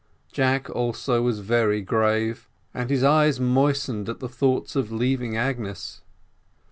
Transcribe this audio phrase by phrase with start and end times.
[0.31, 6.01] Jack also was very grave, and his eyes moistened at the thoughts of leaving Agnes.